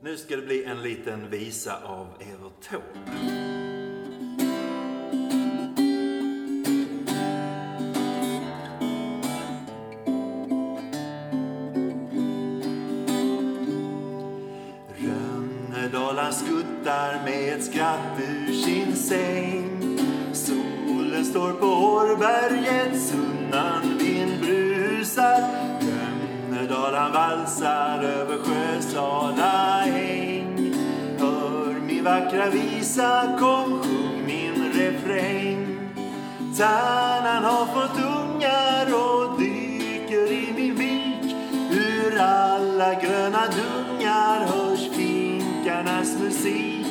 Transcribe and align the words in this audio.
Nu 0.00 0.16
ska 0.16 0.36
det 0.36 0.42
bli 0.42 0.64
en 0.64 0.82
liten 0.82 1.30
visa 1.30 1.76
av 1.84 2.06
Evert 2.20 2.68
Taube. 2.70 2.84
Rönnedala 14.98 16.32
skuttar 16.32 17.24
med 17.24 17.54
ett 17.54 17.64
skratt 17.64 18.20
ur 18.28 18.52
sin 18.52 18.96
säng. 18.96 19.98
Solen 20.32 21.24
står 21.24 21.52
på 21.52 21.66
Årberget, 21.66 23.02
sunnan 23.02 23.98
vind 23.98 24.40
brusar. 24.40 25.40
Rönnedala 25.80 27.10
valsar 27.10 28.02
över 28.02 28.38
sjön 28.38 28.55
vackra 32.06 32.50
visa, 32.50 33.36
kom 33.38 33.82
sjung 33.82 34.26
min 34.26 34.72
refräng. 34.72 35.78
Tärnan 36.56 37.44
har 37.44 37.66
fått 37.66 37.98
ungar 37.98 38.86
och 38.94 39.40
dyker 39.40 40.32
i 40.32 40.52
min 40.56 40.74
vik. 40.74 41.36
Ur 41.70 42.18
alla 42.18 42.94
gröna 42.94 43.42
dungar 43.58 44.46
hörs 44.46 44.88
finkarnas 44.90 46.18
musik. 46.20 46.86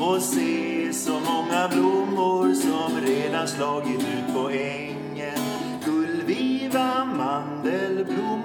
Och 0.00 0.22
se 0.22 0.92
så 0.92 1.12
många 1.12 1.68
blommor 1.68 2.54
som 2.54 3.00
redan 3.06 3.48
slagit 3.48 4.00
ut 4.00 4.34
på 4.34 4.50
ängen. 4.50 5.42
Gullviva, 5.84 7.04
mandelblom, 7.04 8.42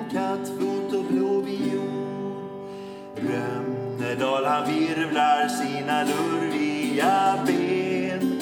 Han 4.55 4.68
virvlar 4.68 5.48
sina 5.48 6.04
lurviga 6.04 7.39
ben. 7.45 8.39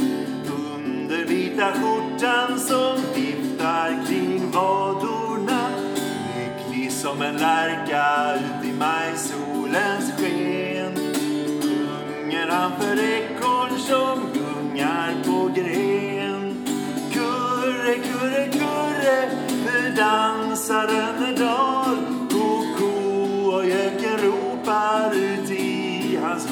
Under 0.73 1.25
vita 1.25 1.71
skjortan 1.71 2.59
som 2.59 2.97
viftar 3.15 4.05
kring 4.07 4.51
vadorna 4.51 5.69
lycklig 6.35 6.91
som 6.91 7.21
en 7.21 7.37
lärka 7.37 8.35
ut 8.35 8.69
i 8.69 8.73
majsolens 8.73 10.11
sken. 10.17 10.95
Sjunger 11.61 12.47
han 12.47 12.71
för 12.79 12.99
ekorn 12.99 13.79
som 13.79 14.42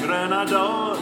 gröna 0.06 0.44
dal 0.44 0.96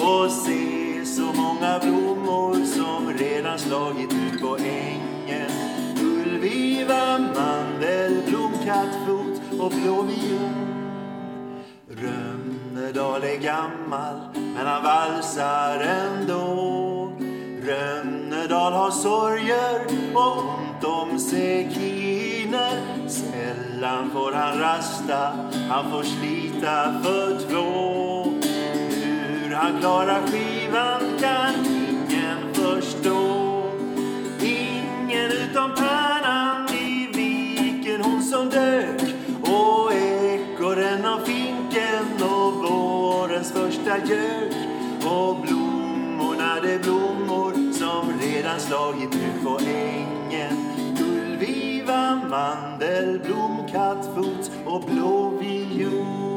och 0.00 0.30
se 0.30 1.04
så 1.04 1.22
många 1.22 1.78
blommor 1.78 2.64
som 2.64 3.12
redan 3.18 3.58
slagit 3.58 4.12
ut 4.12 4.40
på 4.40 4.56
ängen 4.56 5.50
Gullviva, 5.96 7.18
mandelblom, 7.18 8.52
kattfot 8.64 9.60
och 9.60 9.70
blåviol. 9.70 10.66
Rönnedal 11.88 13.22
är 13.22 13.40
gammal, 13.40 14.20
men 14.34 14.66
han 14.66 14.82
valsar 14.82 15.80
ändå. 15.80 17.12
Rönnedal 17.62 18.72
har 18.72 18.90
sorger 18.90 19.86
och 20.14 20.38
ont 20.38 20.84
om 20.84 21.18
sekiner. 21.18 22.80
Sällan 23.08 24.10
får 24.10 24.32
han 24.32 24.58
rasta, 24.58 25.32
han 25.70 25.90
får 25.90 26.02
slita 26.02 27.02
för 27.02 27.38
två. 27.50 27.75
Hur 29.66 29.80
klarar 29.80 30.26
skivan 30.26 31.00
kan 31.20 31.66
ingen 31.66 32.54
förstå. 32.54 33.62
Ingen 34.40 35.30
utom 35.30 35.74
Pärnan 35.74 36.68
i 36.68 37.08
viken, 37.14 38.00
hon 38.00 38.22
som 38.22 38.50
dök. 38.50 39.02
Och 39.42 39.92
ekorren 39.92 41.04
och 41.04 41.26
finken 41.26 42.22
och 42.22 42.52
vårens 42.54 43.52
första 43.52 43.98
gök. 43.98 44.52
Och 45.04 45.36
blommorna, 45.40 46.60
de 46.62 46.78
blommor 46.78 47.72
som 47.72 48.20
redan 48.20 48.60
slagit 48.60 49.14
ut 49.14 49.44
på 49.44 49.58
ängen. 49.66 50.56
Gullviva, 50.98 52.20
mandelblom, 52.30 53.68
kattfot 53.72 54.50
och 54.64 54.82
blå 54.82 55.28
viol. 55.40 56.35